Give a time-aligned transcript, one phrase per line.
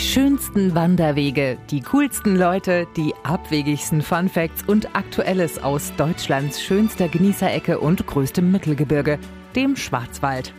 [0.00, 7.78] schönsten Wanderwege, die coolsten Leute, die abwegigsten Fun Facts und Aktuelles aus Deutschlands schönster Genießerecke
[7.78, 9.18] und größtem Mittelgebirge,
[9.54, 10.54] dem Schwarzwald.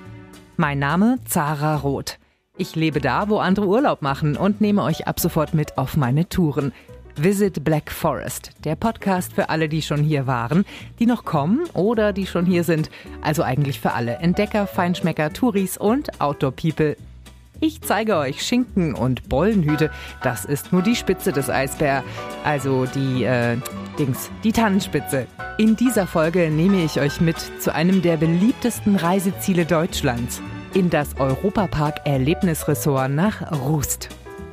[0.58, 2.20] Mein Name Zara Roth.
[2.56, 6.30] Ich lebe da, wo andere Urlaub machen und nehme euch ab sofort mit auf meine
[6.30, 6.72] Touren.
[7.16, 10.66] Visit Black Forest, der Podcast für alle, die schon hier waren,
[11.00, 12.90] die noch kommen oder die schon hier sind.
[13.22, 16.96] Also eigentlich für alle Entdecker, Feinschmecker, Touris und Outdoor People.
[17.64, 19.92] Ich zeige euch Schinken und Bollenhüte.
[20.24, 22.04] Das ist nur die Spitze des Eisbär.
[22.44, 23.56] Also die, äh,
[24.00, 25.28] Dings, die Tannenspitze.
[25.60, 30.42] In dieser Folge nehme ich euch mit zu einem der beliebtesten Reiseziele Deutschlands.
[30.74, 34.10] In das Europapark Erlebnisressort nach Rust.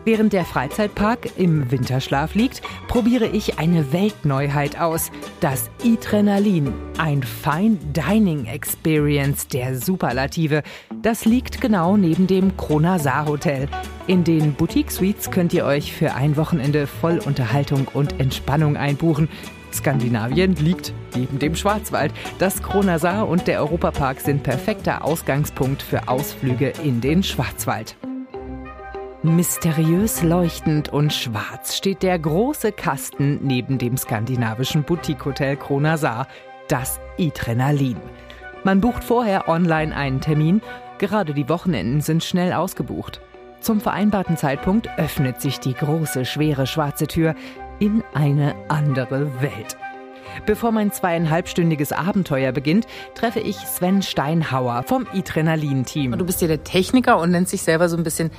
[0.08, 5.10] Während der Freizeitpark im Winterschlaf liegt, probiere ich eine Weltneuheit aus.
[5.40, 6.72] Das Adrenalin.
[6.96, 10.62] Ein Fine Dining Experience der Superlative.
[11.02, 13.68] Das liegt genau neben dem Krona Saar Hotel.
[14.06, 19.28] In den Boutique Suites könnt ihr euch für ein Wochenende voll Unterhaltung und Entspannung einbuchen.
[19.74, 22.14] Skandinavien liegt neben dem Schwarzwald.
[22.38, 27.94] Das Krona Saar und der Europapark sind perfekter Ausgangspunkt für Ausflüge in den Schwarzwald.
[29.24, 36.28] Mysteriös leuchtend und schwarz steht der große Kasten neben dem skandinavischen Boutique-Hotel Krona Saar,
[36.68, 37.96] das Adrenalin.
[38.62, 40.62] Man bucht vorher online einen Termin,
[40.98, 43.20] gerade die Wochenenden sind schnell ausgebucht.
[43.60, 47.34] Zum vereinbarten Zeitpunkt öffnet sich die große, schwere schwarze Tür
[47.80, 49.76] in eine andere Welt.
[50.46, 56.16] Bevor mein zweieinhalbstündiges Abenteuer beginnt, treffe ich Sven Steinhauer vom Adrenalin-Team.
[56.16, 58.30] Du bist ja der Techniker und nennt sich selber so ein bisschen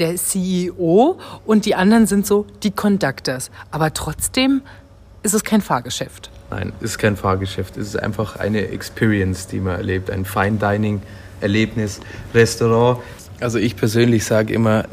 [0.00, 3.50] der CEO und die anderen sind so die Conductors.
[3.70, 4.62] Aber trotzdem
[5.22, 6.30] ist es kein Fahrgeschäft.
[6.50, 7.76] Nein, es ist kein Fahrgeschäft.
[7.76, 10.10] Es ist einfach eine Experience, die man erlebt.
[10.10, 11.02] Ein Fine Dining
[11.40, 12.00] Erlebnis,
[12.34, 12.98] Restaurant.
[13.40, 14.84] Also ich persönlich sage immer,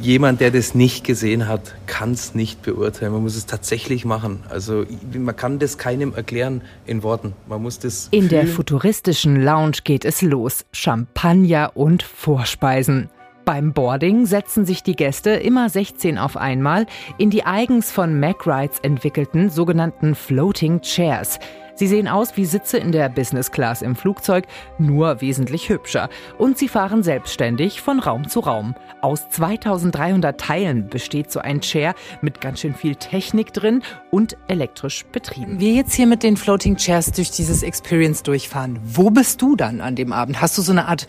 [0.00, 3.12] jemand, der das nicht gesehen hat, kann es nicht beurteilen.
[3.12, 4.42] Man muss es tatsächlich machen.
[4.48, 4.84] Also
[5.16, 7.34] man kann das keinem erklären in Worten.
[7.48, 8.08] Man muss das.
[8.10, 8.30] In fühlen.
[8.30, 10.64] der futuristischen Lounge geht es los.
[10.72, 13.08] Champagner und Vorspeisen.
[13.48, 16.84] Beim Boarding setzen sich die Gäste immer 16 auf einmal
[17.16, 21.38] in die eigens von MacRides entwickelten sogenannten Floating Chairs.
[21.74, 24.44] Sie sehen aus wie Sitze in der Business Class im Flugzeug,
[24.76, 26.10] nur wesentlich hübscher.
[26.36, 28.74] Und sie fahren selbstständig von Raum zu Raum.
[29.00, 35.06] Aus 2300 Teilen besteht so ein Chair mit ganz schön viel Technik drin und elektrisch
[35.06, 35.58] betrieben.
[35.58, 38.78] Wir jetzt hier mit den Floating Chairs durch dieses Experience durchfahren.
[38.84, 40.42] Wo bist du dann an dem Abend?
[40.42, 41.06] Hast du so eine Art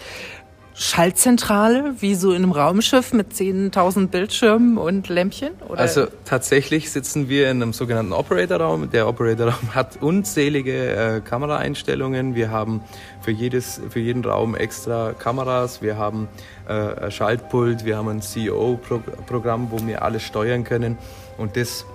[0.81, 5.49] Schaltzentrale, wie so in einem Raumschiff mit 10.000 Bildschirmen und Lämpchen?
[5.67, 5.77] Oder?
[5.77, 8.89] Also tatsächlich sitzen wir in einem sogenannten Operatorraum.
[8.89, 12.33] Der Operatorraum hat unzählige äh, Kameraeinstellungen.
[12.33, 12.81] Wir haben
[13.19, 15.81] für, jedes, für jeden Raum extra Kameras.
[15.81, 16.29] Wir haben
[16.69, 17.83] äh, ein Schaltpult.
[17.83, 20.97] Wir haben ein CEO-Programm, wo wir alles steuern können.
[21.37, 21.85] Und das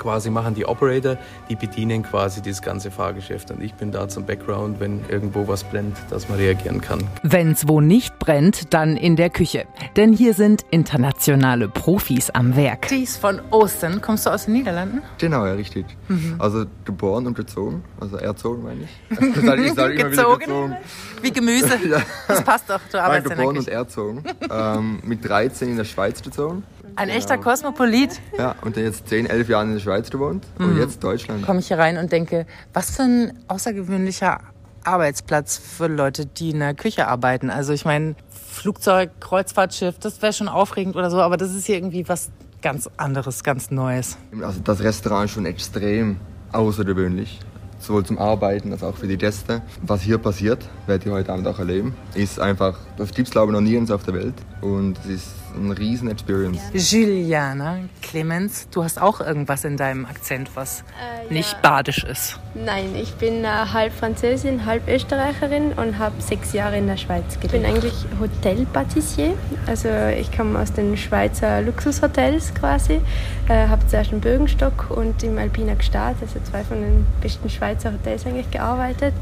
[0.00, 1.16] quasi machen die Operator,
[1.48, 5.62] die bedienen quasi das ganze Fahrgeschäft und ich bin da zum Background, wenn irgendwo was
[5.62, 7.06] brennt, dass man reagieren kann.
[7.22, 9.66] Wenn's wo nicht brennt, dann in der Küche,
[9.96, 12.88] denn hier sind internationale Profis am Werk.
[12.88, 15.02] Dies von Osten, kommst du aus den Niederlanden?
[15.18, 15.84] Genau, ja, richtig.
[16.08, 16.36] Mhm.
[16.38, 19.10] Also geboren und gezogen, also erzogen meine ich.
[19.36, 20.76] ich sage, immer gezogen, gezogen.
[21.22, 21.78] Wie Gemüse.
[21.90, 22.02] ja.
[22.26, 24.24] Das passt doch, du arbeitest Nein, geboren und erzogen.
[24.50, 26.64] ähm, mit 13 in der Schweiz gezogen.
[26.96, 27.18] Ein genau.
[27.18, 28.20] echter Kosmopolit.
[28.36, 30.80] Ja, und der jetzt 10, 11 Jahre in der Schweiz gewohnt und mhm.
[30.80, 31.44] jetzt Deutschland.
[31.44, 34.40] Komme ich hier rein und denke, was für ein außergewöhnlicher
[34.84, 37.50] Arbeitsplatz für Leute, die in der Küche arbeiten.
[37.50, 41.76] Also ich meine, Flugzeug, Kreuzfahrtschiff, das wäre schon aufregend oder so, aber das ist hier
[41.76, 42.30] irgendwie was
[42.62, 44.16] ganz anderes, ganz Neues.
[44.42, 46.16] Also das Restaurant ist schon extrem
[46.52, 47.40] außergewöhnlich
[47.80, 49.62] sowohl zum Arbeiten als auch für die Gäste.
[49.82, 53.52] Was hier passiert, werdet ihr heute Abend auch erleben, ist einfach, das gibt es glaube
[53.52, 56.60] ich noch nirgends auf der Welt und es ist eine riesen Experience.
[56.72, 60.84] Juliana, Clemens, du hast auch irgendwas in deinem Akzent, was
[61.28, 61.58] äh, nicht ja.
[61.60, 62.38] badisch ist.
[62.54, 67.40] Nein, ich bin äh, halb Französin, halb Österreicherin und habe sechs Jahre in der Schweiz
[67.40, 67.44] gelebt.
[67.44, 69.34] Ich bin eigentlich Hotelpatissier,
[69.66, 69.88] also
[70.18, 73.00] ich komme aus den Schweizer Luxushotels quasi.
[73.48, 77.69] Äh, habe zuerst im Bögenstock und im Alpina Gstaad, also zwei von den besten Schweizer
[77.78, 79.14] Hotels eigentlich gearbeitet.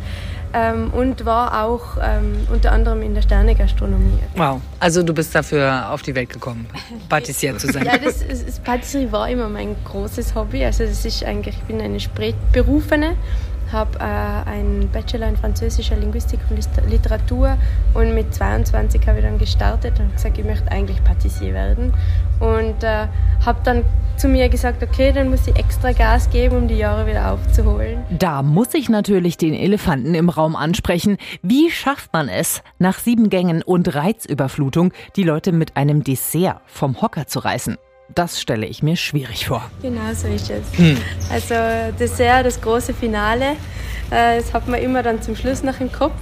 [0.55, 4.19] Ähm, und war auch ähm, unter anderem in der Sternegastronomie.
[4.35, 6.67] Wow, also du bist dafür auf die Welt gekommen,
[7.11, 7.85] Patissier zu sein.
[7.85, 10.65] ja, das, das, Patisserie war immer mein großes Hobby.
[10.65, 13.17] Also das ist eigentlich, ich bin eine Spätberufene,
[13.73, 16.59] habe äh, einen Bachelor in französischer Linguistik und
[16.89, 17.59] Literatur
[17.93, 21.93] und mit 22 habe ich dann gestartet und gesagt, ich möchte eigentlich Patissier werden
[22.41, 23.07] und äh,
[23.45, 23.85] habe dann
[24.19, 28.03] zu mir gesagt, okay, dann muss ich extra Gas geben, um die Jahre wieder aufzuholen.
[28.19, 31.19] Da muss ich natürlich den Elefanten im Raum ansprechen.
[31.43, 37.01] Wie schafft man es, nach sieben Gängen und Reizüberflutung die Leute mit einem Dessert vom
[37.01, 37.77] Hocker zu reißen?
[38.15, 39.71] Das stelle ich mir schwierig vor.
[39.83, 40.79] Genau so ist es.
[40.79, 40.97] Hm.
[41.31, 41.55] Also
[41.99, 43.53] Dessert, das große Finale,
[44.11, 46.15] äh, das hat man immer dann zum Schluss noch im Kopf.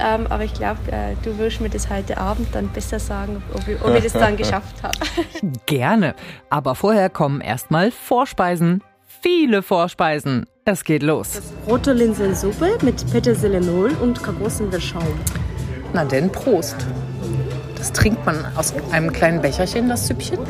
[0.00, 3.66] Ähm, aber ich glaube, äh, du wirst mir das heute Abend dann besser sagen, ob
[3.66, 4.98] ich, ob ich das dann geschafft habe.
[5.66, 6.14] Gerne.
[6.50, 8.82] Aber vorher kommen erstmal Vorspeisen.
[9.22, 10.46] Viele Vorspeisen.
[10.64, 11.34] Es geht los.
[11.34, 13.60] Das rote Linsensuppe mit Petersilie
[14.02, 15.02] und Kokosnusschaum.
[15.92, 16.86] Na denn, Prost.
[17.76, 20.40] Das trinkt man aus einem kleinen Becherchen, das Süppchen,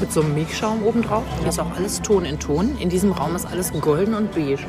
[0.00, 1.24] mit so einem Milchschaum obendrauf.
[1.40, 2.76] Hier ist auch alles Ton in Ton.
[2.78, 4.64] In diesem Raum ist alles golden und beige.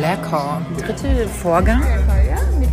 [0.00, 0.62] Lecker.
[0.78, 1.82] Dritte Vorgang.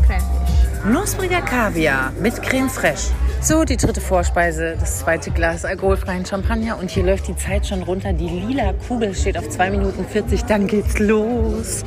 [0.06, 0.82] Creme fraiche.
[0.84, 3.12] Knuspriger Kaviar mit Creme fraiche.
[3.42, 6.78] So, die dritte Vorspeise, das zweite Glas alkoholfreien Champagner.
[6.80, 8.14] Und hier läuft die Zeit schon runter.
[8.14, 10.44] Die lila Kugel steht auf 2 Minuten 40.
[10.44, 11.84] Dann geht's los.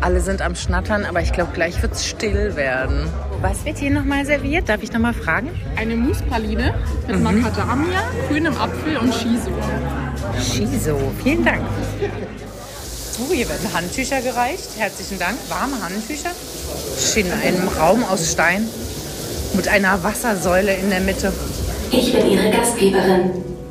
[0.00, 3.06] Alle sind am Schnattern, aber ich glaube, gleich wird es still werden.
[3.42, 4.68] Was wird hier nochmal serviert?
[4.68, 5.50] Darf ich nochmal fragen?
[5.76, 6.74] Eine Moussepraline
[7.06, 7.22] mit mhm.
[7.22, 9.50] Macadamia, grünem Apfel und Shiso.
[10.38, 11.62] Shiso, vielen Dank.
[13.20, 14.70] Oh, hier werden Handtücher gereicht.
[14.78, 15.36] Herzlichen Dank.
[15.48, 16.30] Warme Handtücher.
[17.16, 18.66] In einem Raum aus Stein
[19.54, 21.32] mit einer Wassersäule in der Mitte.
[21.90, 23.30] Ich bin Ihre Gastgeberin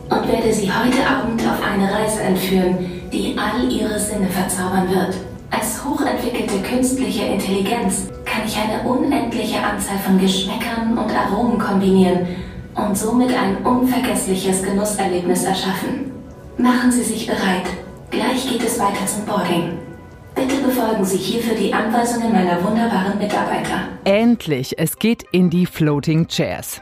[0.10, 2.78] und werde Sie heute Abend auf eine Reise entführen,
[3.12, 5.16] die all Ihre Sinne verzaubern wird.
[5.52, 12.28] Als hochentwickelte künstliche Intelligenz kann ich eine unendliche Anzahl von Geschmäckern und Aromen kombinieren
[12.76, 16.12] und somit ein unvergessliches Genusserlebnis erschaffen.
[16.58, 17.66] Machen Sie sich bereit.
[18.12, 19.89] Gleich geht es weiter zum Boarding.
[20.40, 23.90] Bitte befolgen Sie hierfür die Anweisungen meiner wunderbaren Mitarbeiter.
[24.06, 26.82] Endlich, es geht in die Floating Chairs.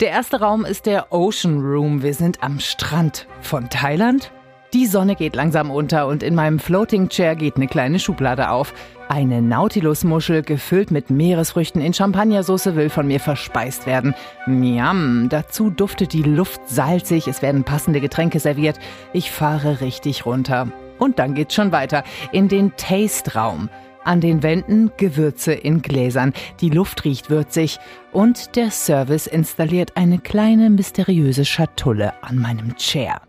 [0.00, 2.02] Der erste Raum ist der Ocean Room.
[2.02, 4.30] Wir sind am Strand von Thailand
[4.74, 8.72] die Sonne geht langsam unter und in meinem Floating Chair geht eine kleine Schublade auf.
[9.06, 14.14] Eine Nautilus-Muschel gefüllt mit Meeresfrüchten in Champagnersoße will von mir verspeist werden.
[14.46, 18.78] Miam, dazu duftet die Luft salzig, es werden passende Getränke serviert.
[19.12, 20.68] Ich fahre richtig runter.
[21.02, 23.68] Und dann geht's schon weiter in den Taste-Raum.
[24.04, 26.32] An den Wänden Gewürze in Gläsern.
[26.60, 27.80] Die Luft riecht würzig
[28.12, 33.20] und der Service installiert eine kleine mysteriöse Schatulle an meinem Chair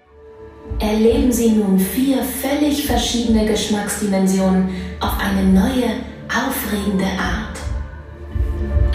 [0.79, 4.69] erleben Sie nun vier völlig verschiedene Geschmacksdimensionen
[4.99, 5.89] auf eine neue,
[6.29, 7.57] aufregende Art.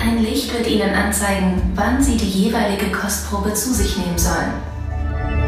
[0.00, 4.52] Ein Licht wird Ihnen anzeigen, wann Sie die jeweilige Kostprobe zu sich nehmen sollen.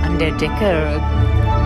[0.05, 1.00] An der Decke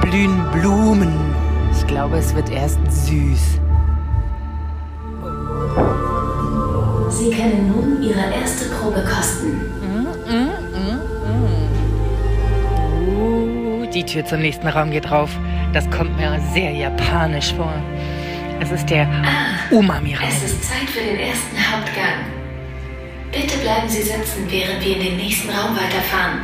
[0.02, 1.33] blühen Blumen.
[1.76, 3.61] Ich glaube, es wird erst süß.
[7.11, 9.61] Sie können nun Ihre erste Probe kosten.
[13.93, 15.31] Die Tür zum nächsten Raum geht rauf.
[15.73, 17.73] Das kommt mir sehr japanisch vor.
[18.61, 19.09] Es ist der
[19.70, 20.29] Umami-Raum.
[20.29, 22.27] Es ist Zeit für den ersten Hauptgang.
[23.31, 26.41] Bitte bleiben Sie sitzen, während wir in den nächsten Raum weiterfahren,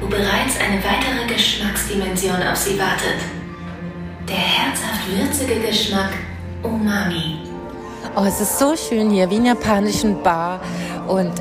[0.00, 3.41] wo bereits eine weitere Geschmacksdimension auf Sie wartet.
[4.28, 6.10] Der herzhaft würzige Geschmack
[6.62, 7.38] Umami.
[8.14, 10.60] Oh, es ist so schön hier, wie in japanischen Bar.
[11.08, 11.32] Und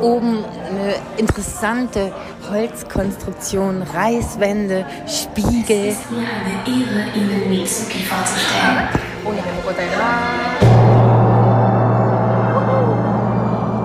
[0.00, 2.12] oben eine interessante
[2.48, 5.88] Holzkonstruktion, Reißwände, Spiegel.
[5.88, 8.88] Es ist mir eine Ehre, Ihnen Mitsuki vorzustellen.
[9.24, 9.42] Oh ja,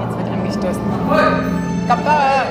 [0.01, 0.82] Jetzt wird angestoßen.
[1.88, 2.43] Kappa!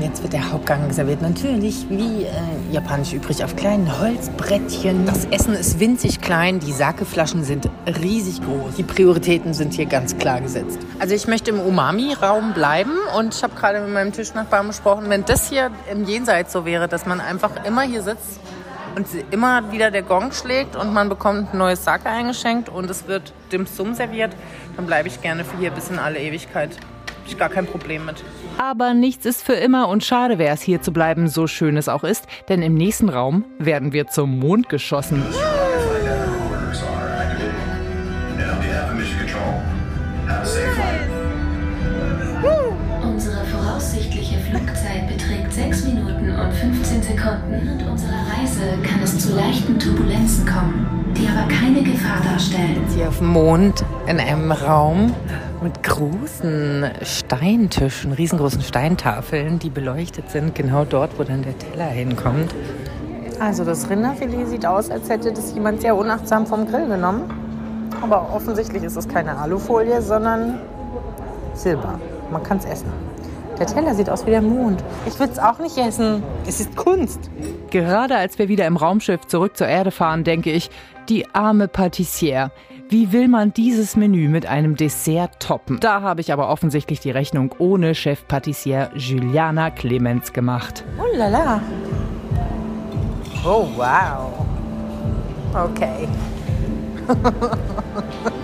[0.00, 1.22] Jetzt wird der Hauptgang serviert.
[1.22, 2.30] Natürlich, wie äh,
[2.72, 5.06] japanisch übrig, auf kleinen Holzbrettchen.
[5.06, 8.74] Das Essen ist winzig klein, die Sakeflaschen sind riesig groß.
[8.76, 10.78] Die Prioritäten sind hier ganz klar gesetzt.
[10.98, 15.24] Also ich möchte im Umami-Raum bleiben und ich habe gerade mit meinem Tischnachbarn besprochen, wenn
[15.24, 18.40] das hier im Jenseits so wäre, dass man einfach immer hier sitzt
[18.96, 23.06] und immer wieder der Gong schlägt und man bekommt ein neues Sake eingeschenkt und es
[23.06, 24.34] wird Dim Sum serviert,
[24.76, 26.70] dann bleibe ich gerne für hier bis in alle Ewigkeit
[27.28, 28.22] ich gar kein Problem mit.
[28.58, 31.88] Aber nichts ist für immer und schade wäre es hier zu bleiben, so schön es
[31.88, 35.22] auch ist, denn im nächsten Raum werden wir zum Mond geschossen.
[43.02, 47.50] Unsere voraussichtliche Flugzeit beträgt 6 Minuten und 15 Sekunden.
[47.50, 52.84] Während unserer Reise kann es zu leichten Turbulenzen kommen, die aber keine Gefahr darstellen.
[52.94, 55.14] Hier auf dem Mond in einem Raum
[55.62, 62.54] mit großen Steintischen, riesengroßen Steintafeln, die beleuchtet sind, genau dort, wo dann der Teller hinkommt.
[63.40, 67.30] Also das Rinderfilet sieht aus, als hätte das jemand sehr unachtsam vom Grill genommen.
[68.02, 70.60] Aber offensichtlich ist es keine Alufolie, sondern
[71.54, 71.98] Silber.
[72.30, 72.92] Man kann es essen.
[73.58, 74.84] Der Teller sieht aus wie der Mond.
[75.06, 76.22] Ich würde es auch nicht essen.
[76.46, 77.30] Es ist Kunst.
[77.70, 80.70] Gerade als wir wieder im Raumschiff zurück zur Erde fahren, denke ich,
[81.08, 82.50] die arme Patissiere.
[82.88, 85.80] Wie will man dieses Menü mit einem Dessert toppen?
[85.80, 90.84] Da habe ich aber offensichtlich die Rechnung ohne Chefpatissiere Juliana Clemens gemacht.
[90.96, 91.60] Oh la la.
[93.44, 94.46] Oh wow.
[95.52, 96.06] Okay.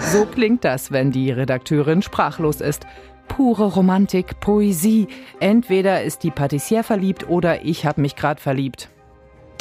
[0.00, 2.84] so klingt das, wenn die Redakteurin sprachlos ist.
[3.28, 5.06] Pure Romantik, Poesie.
[5.38, 8.88] Entweder ist die Patissiere verliebt oder ich habe mich gerade verliebt.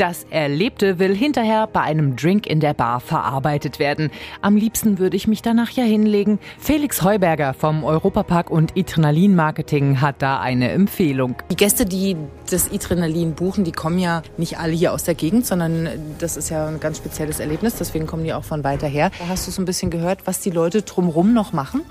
[0.02, 4.10] Das Erlebte will hinterher bei einem Drink in der Bar verarbeitet werden.
[4.42, 6.40] Am liebsten würde ich mich danach ja hinlegen.
[6.58, 11.36] Felix Heuberger vom Europapark und Adrenalin Marketing hat da eine Empfehlung.
[11.52, 12.18] Die Gäste, die
[12.50, 16.50] das Adrenalin buchen, die kommen ja nicht alle hier aus der Gegend, sondern das ist
[16.50, 17.76] ja ein ganz spezielles Erlebnis.
[17.76, 19.12] Deswegen kommen die auch von weiter her.
[19.20, 21.84] Da hast du so ein bisschen gehört, was die Leute drumherum noch machen.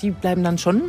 [0.00, 0.82] Die bleiben dann schon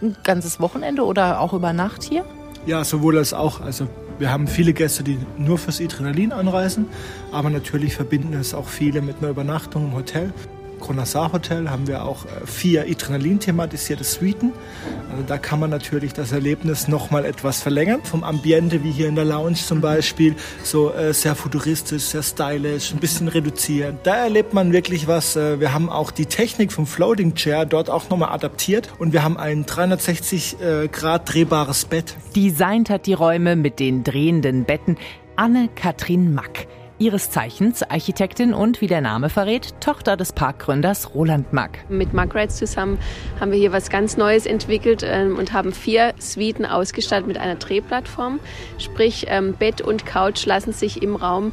[0.00, 2.24] ein ganzes Wochenende oder auch über Nacht hier?
[2.64, 3.60] Ja, sowohl als auch.
[3.60, 6.86] Also wir haben viele Gäste, die nur fürs Adrenalin anreisen,
[7.32, 10.32] aber natürlich verbinden es auch viele mit einer Übernachtung im Hotel.
[10.84, 14.52] Kronasar Hotel haben wir auch äh, vier Adrenalin-thematisierte Suiten.
[15.10, 18.00] Also da kann man natürlich das Erlebnis noch mal etwas verlängern.
[18.04, 22.92] Vom Ambiente, wie hier in der Lounge zum Beispiel, so äh, sehr futuristisch, sehr stylisch,
[22.92, 23.94] ein bisschen reduziert.
[24.02, 25.36] Da erlebt man wirklich was.
[25.36, 29.24] Äh, wir haben auch die Technik vom Floating Chair dort auch nochmal adaptiert und wir
[29.24, 32.14] haben ein 360 äh, Grad drehbares Bett.
[32.36, 34.98] Designt hat die Räume mit den drehenden Betten
[35.36, 36.66] Anne-Kathrin Mack
[36.98, 41.78] ihres Zeichens Architektin und, wie der Name verrät, Tochter des Parkgründers Roland Mack.
[41.88, 42.98] Mit Mack Rides zusammen
[43.40, 47.56] haben wir hier was ganz Neues entwickelt ähm, und haben vier Suiten ausgestattet mit einer
[47.56, 48.40] Drehplattform.
[48.78, 51.52] Sprich, ähm, Bett und Couch lassen sich im Raum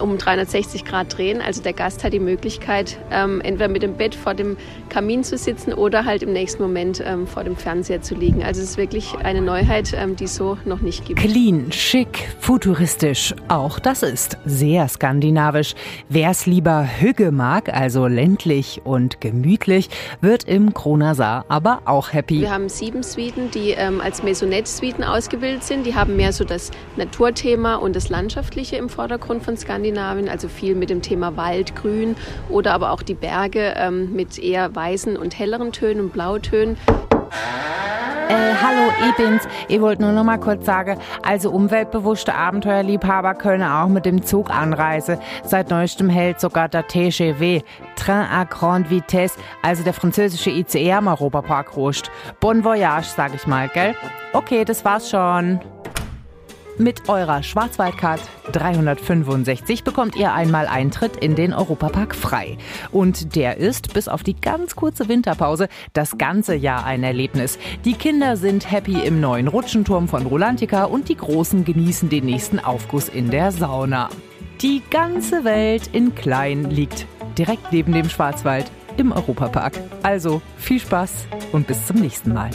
[0.00, 1.40] um 360 Grad drehen.
[1.40, 4.56] Also der Gast hat die Möglichkeit, ähm, entweder mit dem Bett vor dem
[4.88, 8.42] Kamin zu sitzen oder halt im nächsten Moment ähm, vor dem Fernseher zu liegen.
[8.42, 11.20] Also es ist wirklich eine Neuheit, ähm, die es so noch nicht gibt.
[11.20, 13.34] Clean, schick, futuristisch.
[13.48, 15.74] Auch das ist sehr skandinavisch.
[16.08, 19.90] Wer es lieber Hügge mag, also ländlich und gemütlich,
[20.20, 22.40] wird im Kronasar aber auch happy.
[22.40, 25.86] Wir haben sieben Suiten, die ähm, als Maisonette-Suiten ausgebildet sind.
[25.86, 30.74] Die haben mehr so das Naturthema und das Landschaftliche im Vordergrund von Skandinavien, also viel
[30.74, 32.16] mit dem Thema Wald, Grün
[32.48, 36.76] oder aber auch die Berge ähm, mit eher weißen und helleren Tönen und Blautönen.
[38.28, 39.42] Äh, hallo, ich bin's.
[39.66, 44.50] Ich wollte nur noch mal kurz sagen, also umweltbewusste Abenteuerliebhaber können auch mit dem Zug
[44.50, 45.18] anreisen.
[45.42, 47.64] Seit neuestem hält sogar der TGV,
[47.96, 52.12] Train à Grande Vitesse, also der französische ICE am Europapark ruscht.
[52.38, 53.96] Bon Voyage, sag ich mal, gell?
[54.32, 55.58] Okay, das war's schon.
[56.78, 58.20] Mit eurer Schwarzwaldcard
[58.52, 62.56] 365 bekommt ihr einmal Eintritt in den Europapark frei.
[62.92, 67.58] Und der ist, bis auf die ganz kurze Winterpause, das ganze Jahr ein Erlebnis.
[67.84, 72.60] Die Kinder sind happy im neuen Rutschenturm von Rolantica und die Großen genießen den nächsten
[72.60, 74.08] Aufguss in der Sauna.
[74.62, 77.06] Die ganze Welt in klein liegt
[77.36, 79.72] direkt neben dem Schwarzwald im Europapark.
[80.04, 82.50] Also viel Spaß und bis zum nächsten Mal.